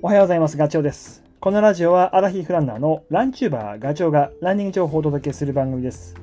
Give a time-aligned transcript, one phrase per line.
[0.00, 0.56] おはようございます。
[0.56, 1.24] ガチョウです。
[1.40, 6.14] このラジオはアラヒフランナーのランチューバーガチョウがランニング情報をお届けする番組です。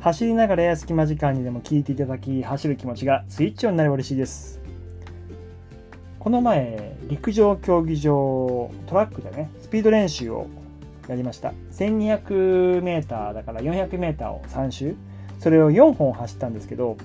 [0.00, 4.60] 走りながらや隙間時間にでも聞いていただき、走る気持ちがスイッチオンになれば嬉しいです。
[6.20, 10.46] この前、陸上競技場、トラックでね、スピード練習を
[11.08, 11.52] やりました。
[11.72, 14.94] 1200メーターだから400メーターを3周、
[15.40, 16.96] それを4本走ったんですけど、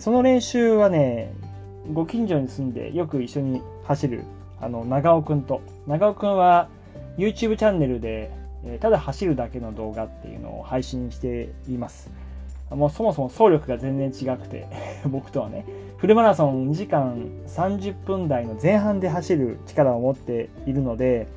[0.00, 1.32] その練習はね、
[1.92, 4.24] ご近所に住んでよく一緒に走る
[4.62, 5.60] あの長尾くんと。
[5.86, 6.68] 長尾くんは
[7.18, 8.30] YouTube チャンネルで、
[8.64, 12.10] えただ走るだけの動画っていうのを配信しています。
[12.70, 14.66] もうそもそも走力が全然違くて
[15.10, 15.66] 僕とはね。
[15.98, 21.28] フルマラソン2時間30分台の前半で走る力を持っているので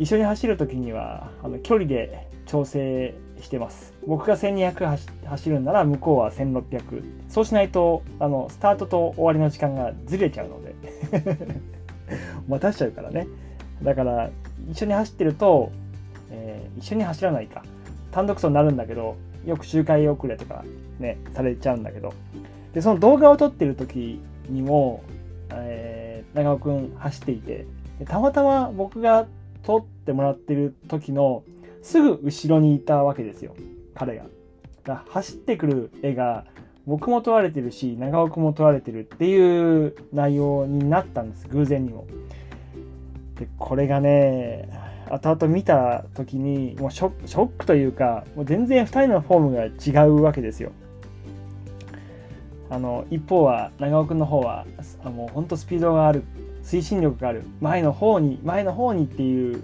[0.00, 3.94] 一緒に走る時にはあの距離で調整してます。
[4.06, 10.74] 僕が1200走走るんなら向こうは1600そうしないとあのスタートと終わりの時間がずれちゃうので。
[12.48, 13.26] 待たしちゃうからね。
[13.82, 14.30] だから
[14.70, 15.70] 一緒に走ってると、
[16.30, 17.62] えー一緒に走らないか。
[18.10, 20.64] 単独走になるんだけどよく周回遅れとか
[20.98, 22.12] ねされちゃうんだけど。
[22.74, 25.02] でその動画を撮ってる時にも、
[25.52, 27.66] えー長尾くん走っていて
[28.04, 29.26] たまたま僕が
[29.64, 31.42] 撮ってもらってる時の
[31.82, 33.54] すぐ後ろにいたわけですよ。
[33.94, 34.16] 彼
[34.84, 35.04] が。
[35.08, 36.44] 走ってくる絵が
[36.86, 42.06] 僕も撮られてるし長尾くんも撮られてるっていう内容になったんです偶然にも。
[43.38, 44.68] でこれがね
[45.10, 50.72] 後々見た時にもうショックというかもう全然2人のフォームが違うわけですよ。
[52.70, 54.64] あの一方は長尾くんの方は
[55.04, 56.22] あもうほんとスピードがある
[56.62, 59.62] 推進力がある前の方に前の方にっていう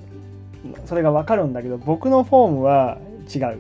[0.87, 2.99] それが分かるんだけど僕のフォームは
[3.33, 3.59] 違う。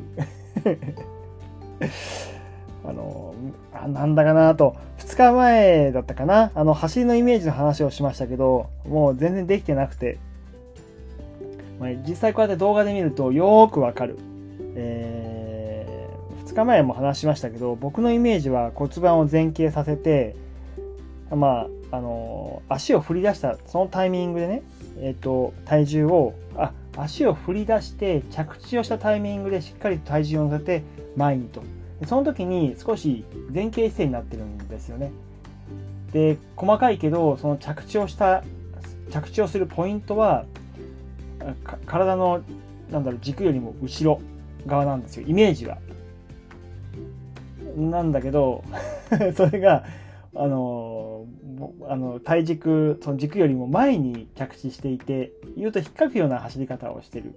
[2.88, 3.34] あの
[3.72, 4.76] あなんだかなと。
[4.98, 6.52] 2日前だったかな。
[6.54, 10.18] あの走りのイメージの話をしましたけどもう全然できてなくて、
[11.80, 14.18] まあ、実際こうやって動画で見るとよーくわかる、
[14.74, 16.08] え
[16.46, 20.36] 2日前も話しましたけど僕のイメージは骨盤を前傾させて
[21.30, 24.62] まああの足を振り出したそのタイミングでね
[25.00, 30.82] えっ、と体重をあ足を振り出して着地をしたタイミングでしっかりと体重を乗せて
[31.16, 31.62] 前にと。
[32.04, 35.12] その時に少し前傾姿勢になってるんですよね。
[36.12, 38.44] で細かいけどその着地をした
[39.10, 40.44] 着地をするポイントは
[41.86, 42.42] 体の
[42.90, 44.20] なんだろう軸よりも後ろ
[44.66, 45.26] 側なんですよ。
[45.26, 45.78] イメージは。
[47.76, 48.64] なんだけど
[49.36, 49.84] それが
[50.34, 51.24] あの
[51.88, 57.34] あの体軸その軸よりも前に着地していて言うと引っかくような走り方をしてる。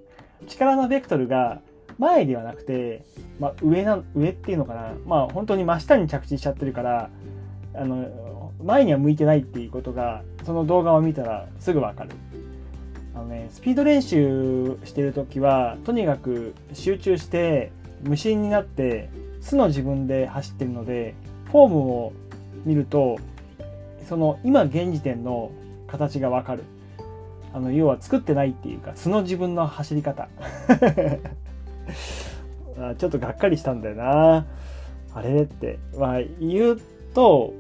[0.48, 1.62] 力のベクトルが
[1.98, 3.04] 前ではなくて、
[3.40, 4.94] まあ、上な上っていうのかな。
[5.06, 7.10] まあ本当に真下に着地しちゃってるから
[7.74, 12.12] あの前には向いてないっていうことがその動画を見たらすぐわかる。
[13.16, 17.72] あのねスピード練習してる時はとにかく集中して
[18.04, 19.10] 無心になって
[19.42, 22.14] 素の自分で走ってるのでフォームを
[22.66, 23.18] 見ると
[24.08, 25.52] その今現時点の
[25.88, 26.64] 形がわかる。
[27.52, 30.30] あの要は作ってないっていうか素の自分の走り方。
[32.98, 34.46] ちょっとがっかりしたんだよな。
[35.14, 35.80] あれって。
[35.98, 36.82] まあ言う
[37.14, 37.54] と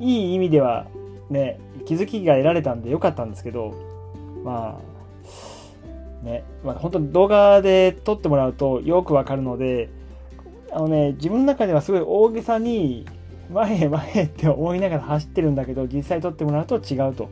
[0.00, 0.86] いい意味では
[1.30, 3.74] ね気づきが得られたんでよかったんですけど
[4.44, 4.80] ま
[6.22, 9.88] あね、まあ、本当に動画で撮ってもらうとよくわかるので
[10.70, 13.06] あのね自分の中ではすごい大げさに
[13.50, 17.30] 前へ前へって思いながら走ってるんだけど実際撮ってもらうと違うと、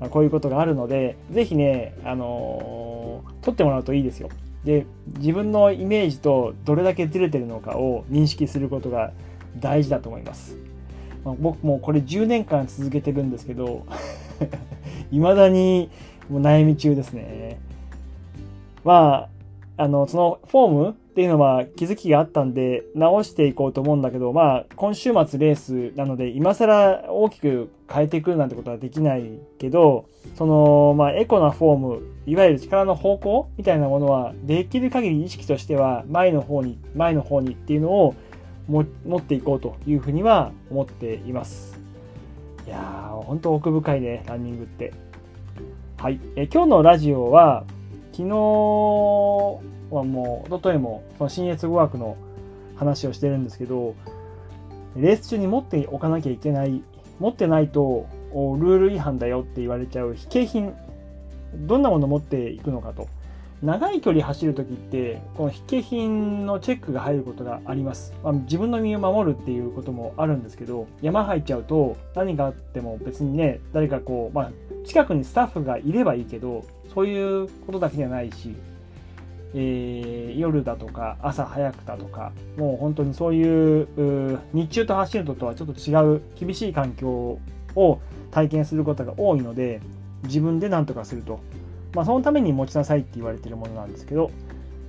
[0.00, 2.98] まあ、こういうことがあるので是非ね、あのー
[3.42, 4.28] 撮ってもらうといいですよ。
[4.68, 4.84] で
[5.16, 9.12] 自分のイメージとどれだけずれてるのかを認識することが
[9.56, 10.58] 大事だと思います、
[11.24, 13.86] まあ僕もこれ10年間続けてるんですけど
[15.10, 15.88] 未だに
[16.28, 17.58] もう悩み中ですね。
[18.84, 19.30] ま
[19.78, 38.14] ああのそのフォームっていうのは気づきがあったんで直していこうと思うんだけどまあ今週末レースなので今更大きく変えてくるなんてことはできないけどそのまあエコなフォームいわゆる力の方向みたいなものはできる限り意識としては前の方に前の方にっていうのを
[38.68, 38.84] 持
[39.16, 41.80] っていこうというふうには思っています。
[42.64, 44.92] いやー本当奥深いねランニングって。
[45.96, 46.20] はい。
[46.36, 47.64] え今日のラジオは
[48.18, 52.16] 昨日はもう一昨日もその新越語学の
[52.74, 53.94] 話をしてるんですけど
[54.96, 56.82] レース中に持っておかなきゃいけない
[57.20, 60.74] 持ってないとルール違反だよって言われちゃう非景品
[61.54, 63.06] どんなもの持っていくのかと。
[63.62, 74.52] 長い距離走る時ってこの筆記品のチェックが入ることがあります、まあ、自分の身を守るっていうこともあるんですけど山入っちゃうと何があっても別にね誰かこう、まあ、
[74.88, 76.64] 近くにスタッフがいればいいけど
[76.94, 78.56] そういうことだけじゃないし、
[79.54, 87.38] えー、夜だとか朝早くだとかもう本当にそういう日中と走るのとはちょっと違う厳しい環境
[87.76, 88.00] を
[88.30, 89.82] 体験することが多いので
[90.24, 91.40] 自分で何とかすると。
[91.94, 94.30] まあ、そのために持ちなさいって言われてるものなんですけど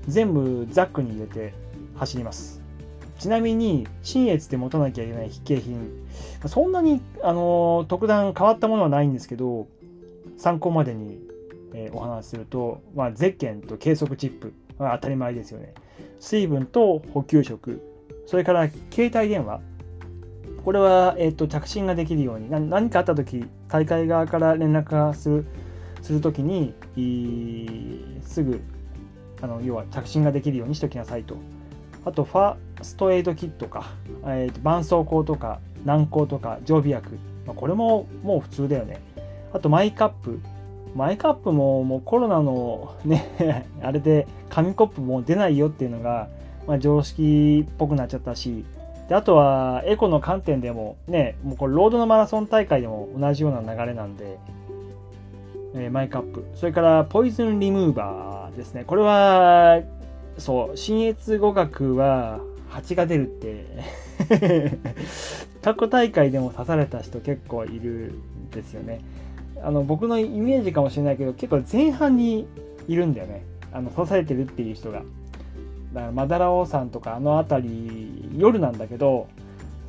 [0.07, 1.53] 全部ザックに入れて
[1.95, 2.61] 走ります。
[3.19, 5.89] ちなみに新越で持たなきゃいけない筆形品
[6.47, 9.67] そんなに、あの特段変わったものはないんですけど
[10.39, 11.19] 参考までに、
[11.73, 15.73] えー、お話しすると、まあ、ゼッケンと計測チップ、まあ、当たり前ですよね
[16.19, 17.81] 水分と補給食
[18.25, 19.59] それから携帯電話
[20.63, 25.45] これは、えーと、着信ができるように何かあった時大会側から連絡がする
[26.01, 26.73] するときに
[28.21, 28.61] すぐ
[29.41, 31.37] あの要は着信ができるようにしておきなさいと。
[32.05, 33.91] あと、ファーストエイドキットか、
[34.23, 39.01] えー、と絆創膏とか軟膏とか常備薬、まあ、これももう普通だよね。
[39.53, 40.39] あと、マイカップ。
[40.95, 46.29] マイカップももうコロナのね あれで紙コップも出ないよっていうのが、
[46.67, 48.65] まあ、常識っぽくなっちゃったし、
[49.07, 54.37] であとはエコの観点でもね、もうこれロードのマラソン大会でも同じような流れなんで、
[55.75, 56.45] えー、マイカップ。
[56.55, 58.83] それから、ポイズンリムーバーですね。
[58.85, 59.81] これは、
[60.37, 63.65] そう、新越語学は蜂が出るって
[65.61, 68.13] 過去大会でも刺された人結構いる
[68.47, 69.01] んですよね。
[69.63, 72.47] あの、僕のイメージかもしれないけど、結構前半に
[72.87, 73.43] いるんだよね。
[73.71, 74.99] あの、刺されてるっていう人が。
[75.93, 79.27] だから、マダラオさんとかあの辺り、夜なんだけど、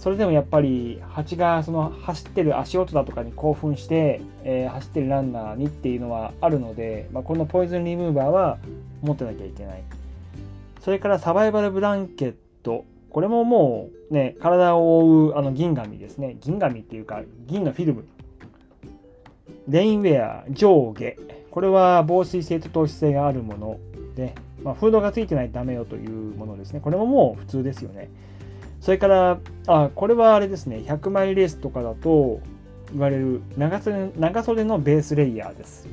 [0.00, 8.56] それでもやっぱり蜂がその走ってる足音だとかに興奮して、えー、走ってるランナーにっていうのはあるので、まあ、このポイズンリムーバーは
[9.02, 9.82] 持ってなきゃいけない。
[10.80, 12.86] それからサバイバルブランケット。
[13.10, 16.38] これももうね、体を覆うあの銀紙ですね。
[16.40, 18.06] 銀紙っていうか銀のフィルム。
[19.68, 21.16] レインウェア、上下。
[21.50, 23.78] これは防水性と透視性があるもの
[24.14, 26.80] で、まあ、フードがついてないとダメよというものですね。
[26.80, 28.10] これももう普通ですよね。
[28.80, 32.40] それから、あ、これはあれですね、100マイレースとかだと
[32.92, 35.88] 言われる長袖長袖のベースレイヤーです。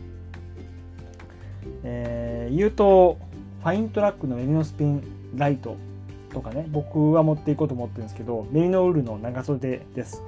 [1.83, 3.17] えー、言うと、
[3.61, 5.03] ファイントラックのメリノスピン
[5.35, 5.75] ライト
[6.33, 10.23] とかね、僕は持っていこうと思ってるんですけど、メリノウールの長袖です。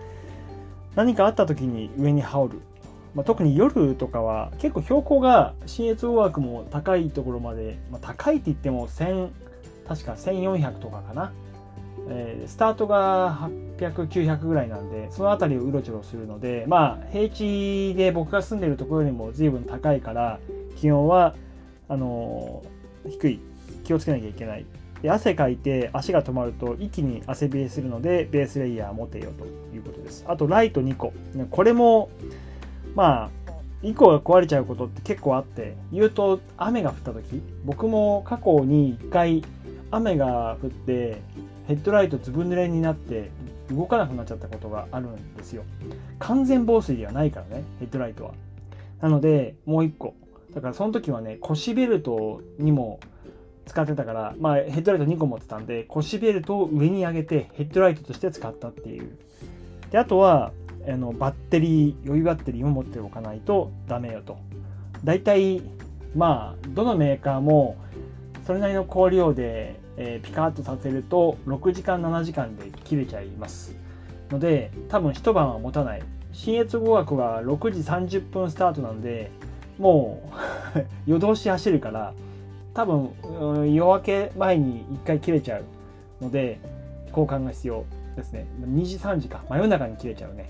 [0.96, 2.62] 何かあった時に上に羽織る。
[3.16, 9.30] まあ、特に夜とかは結構標高が新越大枠も高いところまで、まあ、高いって言っても1000
[9.88, 11.34] 確か1400とかかな
[12.12, 20.40] えー、スタートが800、900ぐらいなんで、その辺りをうろちょろするので、まあ、平地で僕が住んでるところよりも随分高いから、
[20.76, 21.36] 気温は、
[21.88, 23.40] あのー、低い。
[23.84, 24.66] 気をつけなきゃいけない。
[25.02, 30.26] で汗かいて足が止まると一気に汗冷えするので、ベースレイヤー持てよということです。
[30.28, 31.14] あと、ライト2個。
[31.52, 32.10] これも、
[32.96, 33.30] まあ、
[33.82, 39.44] 1個が壊れちゃうことって結構あって、言うと雨が降った時、僕も過去に1回
[39.92, 41.22] 雨が降って
[41.68, 43.32] ヘッドライトずぶ濡れになって
[43.72, 45.64] 動かなくなっちゃったことがあるんですよ。
[46.20, 48.34] 完全防水ではないからね、ヘッドライトは。
[49.02, 50.16] なので、もう一個。
[50.54, 53.00] だからその時はね、腰ベルトにも
[53.66, 59.18] 使ってたから、まあヘッドライト2個持ってたんで、腰ベルトを上に上げてヘッドライトとして使ったっていう。
[59.92, 60.52] で、あとは、
[60.88, 64.38] あのバッテリー、予備バッテリーも持っておかないとダメよと。
[65.04, 65.62] 大体、
[66.16, 67.78] まあ、どのメーカーも
[68.46, 73.76] それなりの光量でえー、ピカッとさせると6時間7時間で切れちゃいます。
[74.32, 76.02] ので多分一晩は持たない。
[76.32, 79.30] 新越語学は6時30分スタートなんで
[79.78, 80.22] も
[80.76, 82.14] う 夜通し走るから
[82.74, 83.10] 多分、
[83.42, 86.60] うん、夜明け前に1回切れちゃうので
[87.10, 87.84] 交換が必要
[88.16, 88.48] ですね。
[88.62, 89.44] 2時3時か。
[89.50, 90.50] 真夜中に切れちゃうね。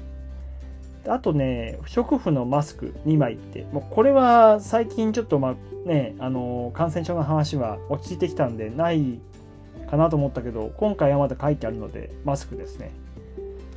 [1.10, 9.20] あとね、不織布のマスク2枚って、もうこれは最近ちょっとまあね、あの感染症の話は落ち着いてきたんでない
[9.89, 12.92] かなと思ったけど、今回はまだ書いてあるので、マスクですね。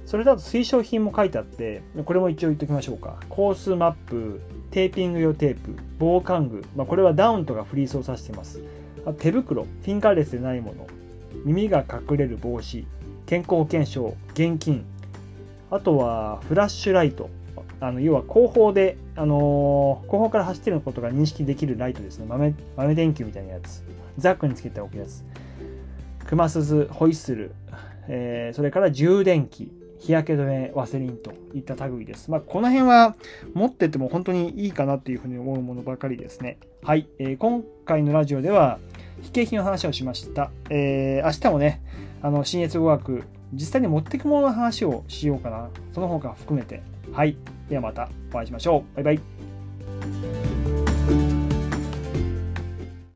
[0.05, 3.17] それだと推奨品も書いてあって、これも一応言っておきましょうか。
[3.31, 8.63] コースマップ、テーピング用テープ、防寒具、まあ、これはダウンとかフリースを指してます。
[9.07, 10.87] あ手袋、フィンガーレスでないもの、
[11.45, 12.87] 耳が隠れる帽子、
[13.25, 14.85] 健康保険証、現金、
[15.73, 17.31] あとはフラッシュライト。
[17.81, 22.27] あの要は後方で、あのー、後方から走ってることが認識できるライトですね。
[22.29, 23.83] 豆豆電球みたいなやつ。
[24.19, 25.25] ザックにつけておくやつ
[26.27, 27.55] 熊鈴ホイッスル、
[28.09, 29.73] えー、それから充電器。
[29.99, 33.15] 日焼け止めワセリンといった類です、まあ、この辺は
[33.55, 36.59] 持ってても本当にいいかなっていうふうに思うものばかりですね。
[36.83, 38.81] はい、えー、今回のラジオでは
[39.21, 41.81] 非景品の話をしました、えー、明日もね
[42.21, 45.69] あの新越語学実際に持ってくものの話をしようかな。
[45.93, 46.83] その他含めて。
[47.13, 47.37] はい。
[47.69, 48.97] ではまたお会いしましょう。
[48.97, 50.52] バイバイ。